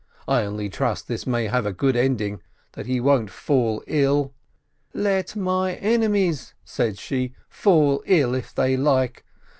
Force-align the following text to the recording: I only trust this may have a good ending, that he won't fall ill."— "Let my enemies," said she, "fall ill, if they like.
I 0.27 0.45
only 0.45 0.67
trust 0.67 1.07
this 1.07 1.27
may 1.27 1.45
have 1.45 1.67
a 1.67 1.71
good 1.71 1.95
ending, 1.95 2.41
that 2.71 2.87
he 2.87 2.99
won't 2.99 3.29
fall 3.29 3.83
ill."— 3.85 4.33
"Let 4.95 5.35
my 5.35 5.75
enemies," 5.75 6.55
said 6.65 6.97
she, 6.97 7.35
"fall 7.47 8.01
ill, 8.07 8.33
if 8.33 8.51
they 8.55 8.75
like. 8.75 9.23